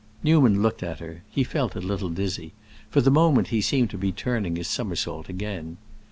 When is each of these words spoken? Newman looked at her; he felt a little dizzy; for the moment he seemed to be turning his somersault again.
Newman 0.23 0.63
looked 0.63 0.81
at 0.81 0.97
her; 0.99 1.21
he 1.29 1.43
felt 1.43 1.75
a 1.75 1.79
little 1.79 2.09
dizzy; 2.09 2.53
for 2.89 3.01
the 3.01 3.11
moment 3.11 3.49
he 3.49 3.61
seemed 3.61 3.91
to 3.91 3.99
be 3.99 4.11
turning 4.11 4.55
his 4.55 4.67
somersault 4.67 5.29
again. 5.29 5.77